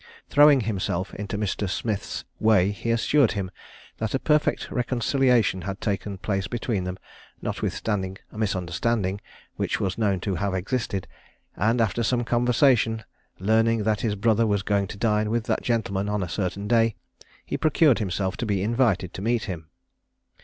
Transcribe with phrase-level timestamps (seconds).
[0.31, 1.69] Throwing himself into Mr.
[1.69, 3.51] Smith's way, he assured him
[3.99, 6.97] that a perfect reconciliation had taken place between them,
[7.39, 9.21] notwithstanding a misunderstanding
[9.57, 11.07] which was known to have existed;
[11.55, 13.03] and after some conversation,
[13.37, 16.95] learning that his brother was going to dine with that gentleman on a certain day,
[17.45, 19.69] he procured himself to be invited to meet him.